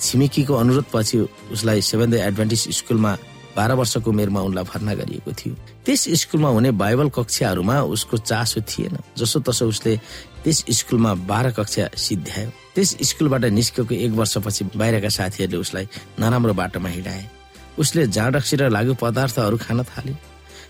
छिमेकीको 0.00 0.54
अनुरोध 0.54 0.86
पछि 0.92 1.18
उसलाई 1.52 1.80
सेभेन 1.84 2.14
एडभान्टेज 2.14 2.62
स्कुलमा 2.80 3.12
बाह्र 3.56 3.72
वर्षको 3.78 4.10
उमेरमा 4.10 4.40
उनलाई 4.40 4.64
भर्ना 4.64 4.94
गरिएको 4.94 5.32
थियो। 5.32 5.54
त्यस 5.86 6.02
स्कुलमा 6.20 6.48
हुने 6.48 6.70
बाइबल 6.74 7.08
कक्षाहरूमा 7.14 7.76
उसको 7.94 8.16
चासो 8.18 8.60
थिएन 8.60 8.98
जसो 9.18 9.40
तसो 9.46 9.68
उसले 9.68 9.96
त्यस 10.44 10.64
स्कुलमा 10.78 11.14
बाह्र 11.30 11.50
कक्षा 11.58 11.88
सिद्ध्यायो। 11.96 12.50
त्यस 12.74 12.96
स्कुलबाट 13.10 13.44
निस्केको 13.54 13.94
एक 13.94 14.12
वर्षपछि 14.12 14.64
बाहिरका 14.74 15.08
साथीहरूले 15.08 15.58
उसलाई 15.60 15.86
नराम्रो 16.18 16.54
बाटोमा 16.54 16.88
हिँडाए। 16.88 17.24
उसले 17.78 18.06
जाँड 18.06 18.36
रक्सी 18.36 18.56
र 18.56 18.68
लागु 18.70 18.94
पदार्थहरू 18.98 19.56
खान 19.58 19.82
थाल्यो। 19.82 20.16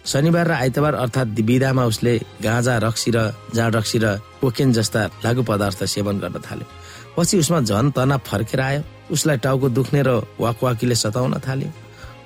शनिबार 0.05 0.47
र 0.49 0.53
आइतबार 0.53 0.94
अर्थात् 0.94 1.40
विधामा 1.40 1.85
उसले 1.88 2.12
गाँजा 2.44 2.77
रक्सी 2.79 3.11
र 3.11 3.18
जाँड 3.55 3.77
रक्सी 3.77 3.99
र 3.99 4.20
कोकेन 4.40 4.73
जस्ता 4.73 5.03
लागु 5.25 5.42
पदार्थ 5.42 5.85
सेवन 5.85 6.18
गर्न 6.20 6.37
थाल्यो। 6.44 6.66
पछि 7.16 7.38
उसमा 7.38 7.61
झन 7.61 7.90
तनाव 7.97 8.20
फर्केर 8.29 8.61
आयो। 8.61 8.83
उसलाई 9.12 9.37
टाउको 9.40 9.68
दुख्ने 9.68 10.03
र 10.03 10.11
वाकवाकीले 10.40 10.94
सताउन 10.94 11.40
थाल्यो। 11.40 11.68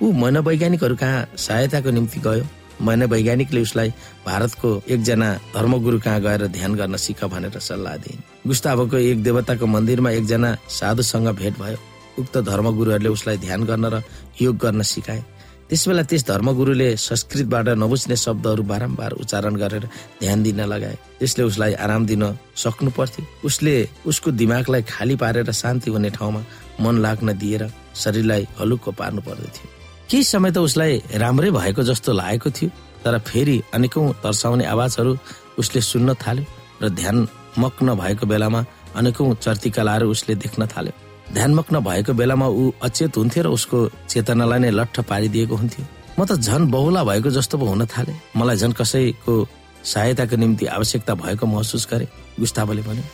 ऊ 0.01 0.11
मनोवैज्ञानिकहरू 0.15 0.95
कहाँ 0.95 1.27
सहायताको 1.37 1.91
निम्ति 1.91 2.19
गयो? 2.19 2.43
मनोवैज्ञानिकले 2.81 3.61
उसलाई 3.61 3.89
भारतको 4.25 4.69
एकजना 4.87 5.29
धर्मगुरु 5.55 5.99
कहाँ 5.99 6.21
गएर 6.21 6.47
ध्यान 6.47 6.75
गर्न 6.75 6.95
सिक 6.95 7.23
भनेर 7.27 7.59
सल्लाह 7.59 7.95
दिइन्। 8.03 8.21
गुस्तावको 8.47 8.97
एक 8.97 9.23
देवताको 9.23 9.65
मन्दिरमा 9.67 10.11
एकजना 10.11 10.55
साधुसँग 10.71 11.27
भेट 11.35 11.59
भयो। 11.59 11.77
उक्त 12.19 12.37
धर्मगुरुहरूले 12.47 13.09
उसलाई 13.09 13.37
ध्यान 13.37 13.63
गर्न 13.63 13.85
र 13.85 14.01
योग 14.41 14.55
गर्न 14.57 14.81
सिकाए। 14.81 15.23
त्यसबेला 15.69 16.03
त्यस 16.09 16.23
धर्मगुरुले 16.25 16.95
संस्कृतबाट 16.97 17.67
नबुझ्ने 17.83 18.15
शब्दहरू 18.15 18.63
बारम्बार 18.63 19.11
उच्चारण 19.19 19.55
गरेर 19.55 19.85
ध्यान 20.21 20.43
दिन 20.43 20.61
लगाए। 20.63 20.97
त्यसले 21.19 21.43
उसलाई 21.43 21.73
आराम 21.75 22.05
दिन 22.05 22.23
सक्नु 22.55 22.91
पर्थ्यो 22.97 23.25
उसले 23.45 23.75
उसको 24.07 24.31
दिमागलाई 24.31 24.81
खाली 24.87 25.15
पारेर 25.15 25.51
शान्ति 25.51 25.91
हुने 25.91 26.09
ठाउँमा 26.09 26.41
मन 26.81 26.95
लाग्न 27.03 27.37
दिएर 27.37 27.67
शरीरलाई 27.95 28.47
हलुक्क 28.59 28.89
पार्नु 28.97 29.21
पर्दथ्यो। 29.21 29.78
केही 30.09 30.23
समय 30.23 30.51
त 30.51 30.57
उसलाई 30.57 30.93
राम्रै 31.21 31.49
भएको 31.51 31.81
जस्तो 31.89 32.11
लागेको 32.13 32.49
थियो 32.57 32.69
तर 33.03 33.17
फेरि 33.29 33.57
अनेकौं 33.73 34.05
तर्साउने 34.23 34.65
आवाजहरू 34.65 35.11
उसले 35.61 35.81
सुन्न 35.81 36.13
थाल्यो 36.23 36.45
र 36.81 36.89
ध्यान 36.99 37.17
मग्न 37.61 37.93
भएको 38.01 38.25
बेलामा 38.25 38.65
अनेकौं 38.99 39.33
चर्तिकलाहरू 39.45 40.09
उसले 40.09 40.35
देख्न 40.43 40.65
थाल्यो। 40.73 40.93
ध्यानमग्न 41.33 41.79
भएको 41.85 42.13
बेलामा 42.13 42.47
ऊ 42.47 42.71
अचेत 42.81 43.17
हुन्थ्यो 43.17 43.43
र 43.43 43.47
उसको 43.53 43.77
चेतनालाई 44.09 44.59
नै 44.65 44.71
लट्ठ 44.79 44.99
पारिदिएको 45.09 45.55
हुन्थ्यो। 45.61 45.85
म 46.17 46.25
त 46.25 46.41
झन 46.41 46.65
बहुला 46.73 47.03
भएको 47.05 47.29
जस्तो 47.37 47.55
पो 47.61 47.65
हुन 47.69 47.85
थाले। 47.85 48.13
मलाई 48.33 48.57
झन 48.57 48.71
कसैको 48.81 49.33
सहायताको 49.85 50.35
निम्ति 50.41 50.65
आवश्यकता 50.65 51.13
भएको 51.23 51.45
महसुस 51.45 51.87
गरे 51.91 52.07
गुस्तावले 52.39 52.81
भन्यो 52.81 53.05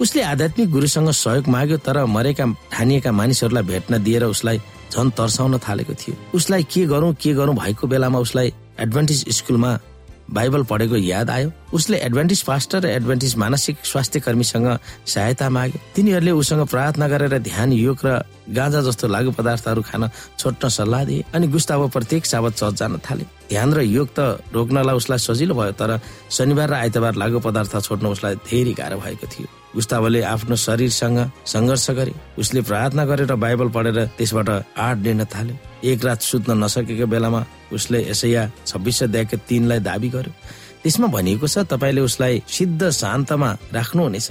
उसले 0.00 0.22
आध्यात्मिक 0.22 0.70
गुरुसँग 0.70 1.10
सहयोग 1.10 1.48
माग्यो 1.48 1.76
तर 1.86 2.04
मरेका 2.04 2.44
ठानिएका 2.72 3.12
मानिसहरूलाई 3.12 3.62
भेट्न 3.62 4.02
दिएर 4.02 4.24
उसलाई 4.24 4.58
झन 4.92 5.10
तर्साउन 5.18 5.58
थालेको 5.58 5.94
थियो। 5.94 6.14
उसलाई 6.34 6.62
के 6.66 6.84
गरौँ 6.86 7.14
के 7.14 7.32
गरौँ 7.34 7.54
भएको 7.56 7.86
बेलामा 7.86 8.18
उसलाई 8.18 8.52
एडभान्टेज 8.80 9.24
स्कुलमा 9.30 9.78
बाइबल 10.24 10.62
पढेको 10.64 10.96
याद 10.96 11.30
आयो। 11.30 11.50
उसले 11.72 11.96
एडभान्टेज 12.00 12.42
पास्टर 12.42 12.80
र 12.80 12.88
एडभान्टेज 12.90 13.34
मानसिक 13.36 13.76
स्वास्थ्य 13.84 14.20
कर्मीसँग 14.20 14.66
सहायता 15.06 15.48
मागे 15.50 15.80
तिनीहरूले 15.94 16.30
उसँग 16.30 16.66
प्रार्थना 16.68 17.08
गरेर 17.08 17.38
ध्यान 17.38 17.72
योग 17.72 17.98
र 18.04 18.22
गाँजा 18.50 18.80
जस्तो 18.88 19.08
लागु 19.08 19.30
पदार्थहरू 19.36 19.82
खान 19.82 20.08
छोड्न 20.38 20.68
सल्लाह 20.68 21.04
दिए 21.04 21.24
अनि 21.34 21.46
गुस्ताव 21.48 21.88
प्रत्येक 21.88 22.26
साबत 22.26 22.52
चर्च 22.56 22.74
जान 22.78 22.98
थाले। 23.04 23.24
ध्यान 23.48 23.74
र 23.74 23.80
योग 23.82 24.08
त 24.18 24.40
रोक्नलाई 24.54 24.96
उसलाई 24.96 25.18
सजिलो 25.18 25.54
भयो 25.54 25.72
तर 25.72 26.00
शनिबार 26.30 26.68
र 26.70 26.74
आइतबार 26.74 27.14
लागु 27.14 27.38
पदार्थ 27.40 27.76
छोड्न 27.84 28.06
उसलाई 28.06 28.34
धेरै 28.48 28.72
गाह्रो 28.72 28.98
भएको 29.00 29.26
थियो। 29.28 29.63
गुस्तावले 29.74 30.20
आफ्नो 30.22 30.56
शरीरसँग 30.56 31.18
सङ्घर्ष 31.46 31.90
गरे। 31.98 32.12
उसले 32.38 32.60
प्रार्थना 32.62 33.04
गरेर 33.04 33.34
बाइबल 33.34 33.68
पढेर 33.74 33.98
त्यसबाट 34.18 34.48
आठ 34.78 34.96
लिन 35.04 35.24
थाल्यो 35.26 35.56
एक 35.90 36.04
रात 36.04 36.20
सुत्न 36.22 36.50
नसकेको 36.62 37.06
बेलामा 37.06 37.40
उसले 37.74 37.98
यसैया 38.10 38.42
छब्बिस 38.66 38.98
सय 38.98 39.24
तिनलाई 39.48 39.80
दावी 39.82 40.08
गर्यो। 40.14 40.32
त्यसमा 40.82 41.06
भनिएको 41.16 41.46
छ 41.48 41.66
तपाईँले 41.66 42.00
उसलाई 42.00 42.42
सिद्ध 42.46 42.90
शान्तमा 42.90 43.50
राख्नुहुनेछ 43.74 44.28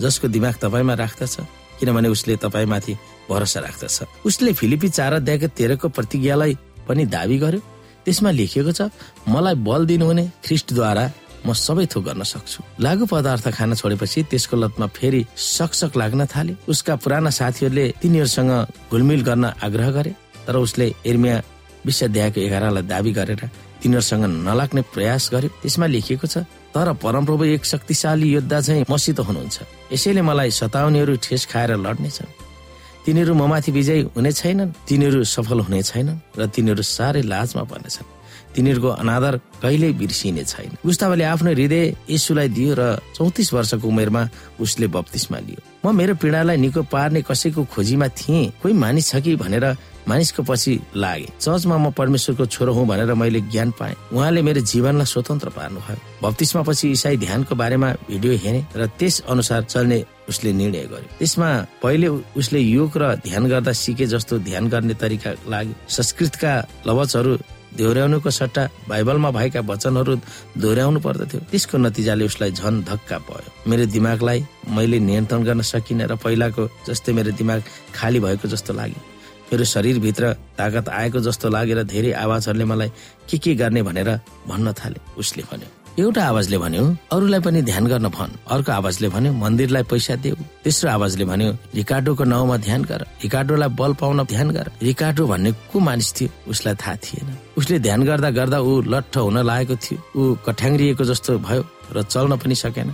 जसको 0.00 0.28
दिमाग 0.28 0.54
तपाईँमा 0.62 0.94
राख्दछ 0.94 1.36
किनभने 1.80 2.08
उसले 2.08 2.36
तपाईँमाथि 2.44 2.94
भरोसा 3.30 3.60
राख्दछ। 3.60 4.24
उसले 4.26 4.52
फिलिपी 4.52 4.88
चार 4.88 5.12
अध्यायको 5.18 5.48
तेह्रको 5.58 5.88
प्रतिज्ञालाई 5.88 6.52
पनि 6.88 7.04
दावी 7.08 7.38
गर्यो। 7.38 7.60
त्यसमा 8.04 8.30
लेखिएको 8.30 8.72
छ 8.72 8.82
मलाई 9.28 9.54
बल 9.64 9.86
दिनुहुने 9.86 10.24
ख्रिस्टद्वारा 10.44 11.04
म 11.46 11.52
सबै 11.52 11.86
थोक 11.92 12.04
गर्न 12.04 12.22
सक्छु। 12.24 12.60
लागु 12.80 13.04
पदार्थ 13.06 13.46
खान 13.56 13.74
छोडेपछि 13.76 14.22
त्यसको 14.30 14.56
लतमा 14.56 14.86
फेरि 14.96 15.20
सकसक 15.36 15.92
लाग्न 15.96 16.20
थाले। 16.32 16.52
उसका 16.72 16.94
पुराना 17.04 17.30
साथीहरूले 17.30 17.86
तिनीहरूसँग 18.02 18.52
घुलमिल 18.90 19.20
गर्न 19.28 19.44
आग्रह 19.60 19.88
गरे 19.96 20.12
तर 20.46 20.56
उसले 20.56 20.86
एर्मिया 21.04 21.36
विश्वाध्यायको 21.84 22.40
एघारलाई 22.40 22.82
दावी 22.88 23.12
गरेर 23.12 23.42
तिनीहरूसँग 23.82 24.24
नलाग्ने 24.48 24.82
प्रयास 24.94 25.22
गर्यो। 25.32 25.48
त्यसमा 25.62 25.86
लेखिएको 25.86 26.26
छ 26.26 26.36
तर 26.74 26.92
परमप्रभु 27.04 27.44
एक 27.54 27.64
शक्तिशाली 27.64 28.28
योद्धा 28.34 28.60
चाहिँ 28.60 28.84
मसित 28.90 29.18
हुनुहुन्छ। 29.20 29.56
यसैले 29.92 30.22
मलाई 30.24 30.50
सताउनेहरू 30.50 31.14
ठेस 31.20 31.42
खाएर 31.52 31.76
लड्नेछन्। 31.76 32.30
तिनीहरू 33.04 33.32
ममाथि 33.36 33.70
विजय 33.76 34.00
हुने 34.16 34.32
छैनन् 34.32 34.72
तिनीहरू 34.88 35.20
सफल 35.28 35.60
हुने 35.68 35.82
छैनन् 35.84 36.18
र 36.40 36.46
तिनीहरू 36.48 36.82
साह्रै 36.82 37.22
लाजमा 37.22 37.62
पर्नेछन्। 37.68 38.08
तिनीहरूको 38.54 38.90
अनादर 39.02 39.34
कहिल्यै 39.62 39.92
बिर्सिने 39.98 40.44
छैन। 40.44 40.70
गुस्तावले 40.86 41.24
आफ्नो 41.24 41.50
हृदय 41.50 41.82
यसुलाई 42.10 42.48
दियो 42.48 42.72
र 42.78 42.82
चौतिस 43.14 43.52
वर्षको 43.54 43.86
उमेरमा 43.88 44.22
उसले 44.62 44.86
बत्तिसमा 44.86 45.38
लियो। 45.46 45.60
म 45.84 45.94
मेरो 45.94 46.14
पीडालाई 46.22 46.56
निको 46.56 46.82
पार्ने 46.86 47.20
कसैको 47.28 47.64
खोजीमा 47.74 48.08
थिएँ 48.14 48.52
कोही 48.62 48.74
मानिस 48.74 49.10
छ 49.10 49.20
कि 49.20 49.36
भनेर 49.36 49.66
मानिसको 50.04 50.42
पछि 50.44 50.72
लागे। 50.96 51.28
चर्चमा 51.40 51.76
म 51.80 51.90
परमेश्वरको 51.96 52.44
छोरो 52.46 52.72
हुँ 52.72 52.86
भनेर 52.86 53.12
मैले 53.16 53.40
ज्ञान 53.48 53.70
पाएँ। 53.72 53.96
उहाँले 54.12 54.42
मेरो 54.42 54.60
जीवनलाई 54.60 55.08
स्वतन्त्र 55.08 55.48
पार्नुभयो। 55.56 55.96
बत्तिसमा 56.22 56.62
पछि 56.62 56.90
इसाई 56.92 57.16
ध्यानको 57.16 57.54
बारेमा 57.56 57.88
भिडियो 58.08 58.32
हेरे 58.44 58.60
र 58.76 58.86
त्यस 59.00 59.20
अनुसार 59.32 59.62
चल्ने 59.64 60.04
उसले 60.28 60.52
निर्णय 60.52 60.84
गर्यो। 60.92 61.08
त्यसमा 61.18 61.48
पहिले 61.82 62.08
उसले 62.36 62.60
योग 62.60 62.92
र 62.96 63.14
ध्यान 63.24 63.48
गर्दा 63.48 63.72
सिके 63.72 64.06
जस्तो 64.06 64.38
ध्यान 64.44 64.68
गर्ने 64.68 64.94
तरिका 64.94 65.30
लाग्यो। 65.48 65.74
संस्कृतका 65.88 66.52
लवचहरू 66.86 67.32
दोहोऱ्याउनुको 67.78 68.30
सट्टा 68.30 68.62
बाइबलमा 68.88 69.30
भएका 69.30 69.60
वचनहरू 69.70 70.14
दोहोऱ्याउनु 70.62 71.00
पर्दथ्यो। 71.06 71.40
त्यसको 71.50 71.76
नतिजाले 71.78 72.24
उसलाई 72.24 72.50
झन 72.52 72.74
धक्का 72.90 73.18
भयो 73.28 73.70
मेरो 73.70 73.84
दिमागलाई 73.90 74.38
मैले 74.70 74.98
नियन्त्रण 74.98 75.42
गर्न 75.44 75.60
सकिनँ 75.62 76.06
र 76.06 76.14
पहिलाको 76.22 76.62
जस्तै 76.86 77.12
मेरो 77.12 77.30
दिमाग 77.34 77.60
खाली 77.94 78.20
भएको 78.20 78.46
जस्तो 78.48 78.72
लाग्यो। 78.78 79.00
मेरो 79.44 79.64
शरीरभित्र 79.64 80.32
तागत 80.58 80.88
आएको 80.88 81.18
जस्तो 81.20 81.48
लागेर 81.50 81.82
धेरै 81.84 82.12
आवाजहरूले 82.24 82.64
मलाई 82.64 82.90
के 83.28 83.38
के 83.38 83.54
गर्ने 83.54 83.82
भनेर 83.82 84.10
भन्न 84.48 84.72
थाले 84.72 84.98
उसले 85.18 85.42
भन्यो। 85.50 85.83
एउटा 85.94 86.22
आवाजले 86.26 86.58
भन्यो 86.58 86.84
अरूलाई 87.14 87.40
पनि 87.40 87.60
ध्यान 87.62 87.86
गर्न 87.86 88.08
भन्। 88.10 88.30
अर्को 88.50 88.72
आवाजले 88.72 89.08
भन्यो 89.14 89.32
मन्दिरलाई 89.32 89.82
पैसा 89.86 90.14
देऊ। 90.18 90.34
तेस्रो 90.66 90.90
आवाजले 90.90 91.24
भन्यो 91.24 91.50
रिकार्डोको 91.70 92.24
नाउँमा 92.24 92.56
ध्यान 92.66 92.82
गर। 92.84 93.06
रिकार्डोलाई 93.22 93.68
बल 93.78 93.92
पाउन 94.02 94.24
ध्यान 94.26 94.50
गर। 94.50 94.70
रिकार्डो 94.82 95.26
भन्ने 95.26 95.52
को 95.70 95.78
मानिस 95.78 96.10
थियो? 96.18 96.50
उसलाई 96.50 96.74
थाहा 96.82 96.96
थिएन। 96.98 97.28
उसले 97.58 97.78
ध्यान 97.78 98.02
गर्दा 98.02 98.30
गर्दा 98.30 98.58
ऊ 98.58 98.82
लट्ठ 98.90 99.16
हुन 99.16 99.38
लागेको 99.46 99.76
थियो। 99.78 99.98
ऊ 100.18 100.34
कठ्याङ्ग्रिएको 100.42 101.04
जस्तो 101.04 101.38
भयो 101.38 101.62
र 101.94 102.02
चल्न 102.02 102.42
पनि 102.42 102.54
सकेन। 102.58 102.90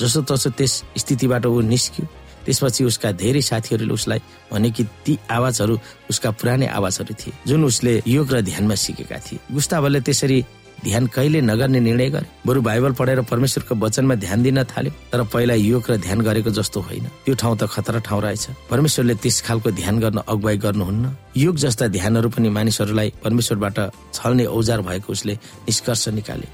जसो 0.00 0.20
तसो 0.28 0.50
त्यस 0.52 0.84
स्थितिबाट 0.92 1.46
ऊ 1.48 1.60
निस्क्यो। 1.72 2.04
त्यसपछि 2.44 2.84
उसका 2.84 3.12
धेरै 3.16 3.40
साथीहरूले 3.40 3.94
उसलाई 3.94 4.20
भने 4.52 4.70
कि 4.76 4.84
ती 5.06 5.18
आवाजहरू 5.30 5.78
उसका 6.10 6.30
पुरानै 6.36 6.66
आवाजहरू 6.68 7.14
थिए 7.16 7.32
जुन 7.46 7.64
उसले 7.64 8.02
योग 8.06 8.28
र 8.34 8.40
ध्यानमा 8.44 8.74
सिकेका 8.74 9.18
थिए। 9.24 9.38
गुस्तावले 9.52 10.00
त्यसरी 10.04 10.44
ध्यान 10.84 11.06
कहिले 11.06 11.40
नगर्ने 11.40 11.80
निर्णय 11.80 12.08
गरे? 12.10 12.26
बरु 12.46 12.60
बाइबल 12.62 12.92
पढेर 12.98 13.20
परमेश्वरको 13.30 13.74
वचनमा 13.74 14.14
ध्यान 14.14 14.42
दिन 14.42 14.62
थाल्यो 14.66 14.92
तर 15.12 15.22
पहिला 15.32 15.54
योग 15.54 15.90
र 15.90 15.96
ध्यान 15.96 16.20
गरेको 16.20 16.50
जस्तो 16.50 16.80
होइन। 16.80 17.06
त्यो 17.24 17.34
ठाउँ 17.34 17.56
त 17.56 17.70
खतरा 17.70 17.98
ठाउँ 18.02 18.22
रहेछ। 18.22 18.46
परमेश्वरले 18.70 19.14
त्यस 19.22 19.42
खालको 19.46 19.70
ध्यान 19.70 19.98
गर्न 20.00 20.18
अगुवाई 20.26 20.56
गर्नुहुन्न। 20.58 21.04
योग 21.36 21.56
जस्ता 21.56 21.86
ध्यानहरू 21.86 22.28
पनि 22.34 22.48
मानिसहरूलाई 22.48 23.08
परमेश्वरबाट 23.24 23.78
छल्ने 24.14 24.44
औजार 24.50 24.80
भएको 24.82 25.12
उसले 25.12 25.34
निष्कर्ष 25.66 26.08
निकाले 26.18 26.48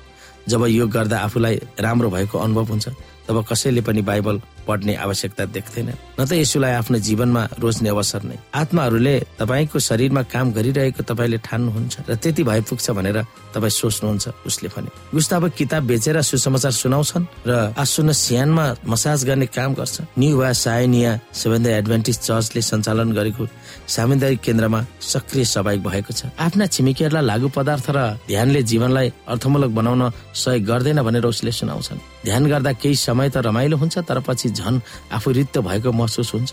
जब 0.49 0.65
योग 0.67 0.91
गर्दा 0.91 1.17
आफूलाई 1.19 1.57
राम्रो 1.81 2.09
भएको 2.11 2.39
अनुभव 2.39 2.65
हुन्छ 2.73 2.89
तब 3.29 3.45
कसैले 3.45 3.81
पनि 3.81 4.03
बाइबल 4.03 4.41
पढ्ने 4.69 4.95
आवश्यकता 4.95 5.45
देख्दैन। 5.57 5.89
न 6.21 6.21
त 6.29 6.33
यसुलाई 6.37 6.73
आफ्नो 6.85 6.99
जीवनमा 7.01 7.43
रोज्ने 7.57 7.89
अवसर 7.89 8.23
नै। 8.29 8.37
आत्माहरूले 8.53 9.15
तपाईँको 9.41 9.79
शरीरमा 9.81 10.23
काम 10.29 10.47
गरिरहेको 10.53 11.03
तपाईँले 11.09 11.39
ठान्नुहुन्छ 11.41 11.95
र 12.05 12.15
त्यति 12.21 12.43
भए 12.45 12.61
पुग्छ 12.69 12.87
भनेर 12.93 13.19
तपाईँ 13.57 13.73
सोच्नुहुन्छ 13.81 14.25
उसले 14.45 14.69
भने। 14.69 14.89
गुस्ताब 15.15 15.43
किताब 15.57 15.83
बेचेर 15.89 16.21
सुसमाचार 16.21 16.73
सुनाउँछन् 16.73 17.25
र 17.49 17.73
आसुन 17.73 18.13
सियानमा 18.13 18.65
मसाज 18.85 19.25
गर्ने 19.25 19.47
काम 19.49 19.73
गर्छ 19.75 19.97
न्यु 20.21 20.37
वा 20.37 20.53
सायनिया 20.53 21.13
सेभेन 21.33 21.67
एडभान्टेज 21.67 22.17
चर्चले 22.29 22.61
सञ्चालन 22.61 23.09
गरेको 23.17 23.45
सामुदायिक 23.89 24.41
केन्द्रमा 24.45 24.81
सक्रिय 25.01 25.45
सहभागी 25.45 25.81
भएको 25.81 26.13
छ। 26.13 26.29
आफ्ना 26.37 26.67
छिमेकीहरूलाई 26.69 27.25
लागु 27.25 27.49
पदार्थ 27.57 27.87
र 27.97 27.99
ध्यानले 28.29 28.61
जीवनलाई 28.69 29.09
अर्थमूलक 29.33 29.71
बनाउन 29.79 30.03
सहयोग 30.35 30.65
गर्दैन 30.69 31.01
भनेर 31.03 31.25
उसले 31.25 31.53
सुनाउँछन्। 31.53 31.99
ध्यान 32.27 32.43
गर्दा 32.51 32.73
केही 32.83 32.97
समय 32.97 33.29
त 33.31 33.37
रमाइलो 33.47 33.77
हुन्छ 33.79 33.99
तर 34.05 34.21
पछि 34.27 34.51
झन 34.59 34.81
आफू 35.15 35.31
रित्त 35.39 35.59
भएको 35.59 35.93
महसुस 35.93 36.35
हुन्छ। 36.35 36.51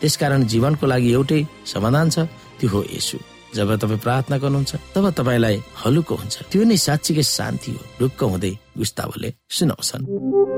त्यसकारण 0.00 0.46
जीवनको 0.46 0.86
लागि 0.86 1.08
एउटै 1.12 1.40
समाधान 1.66 2.06
छ 2.10 2.18
त्यो 2.58 2.68
हो 2.70 2.80
यसु 2.96 3.18
जब 3.56 3.68
तपाईँ 3.80 4.02
प्रार्थना 4.04 4.36
गर्नुहुन्छ 4.38 4.72
तब 4.94 5.04
तपाईँलाई 5.18 5.56
हलुको 5.82 6.14
हुन्छ। 6.20 6.36
त्यो 6.52 6.62
नै 6.68 6.76
साँच्चीकै 6.76 7.24
शान्ति 7.24 7.70
हो 7.72 7.82
ढुक्क 7.98 8.20
हुँदै 8.22 8.52
गुस्तावले 8.78 9.30
सुनाउँछन्। 9.56 10.57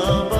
Baba. 0.00 0.39